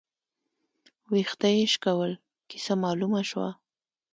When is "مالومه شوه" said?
2.83-3.49